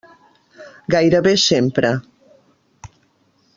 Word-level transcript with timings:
Gairebé 0.95 1.35
sempre. 1.43 1.93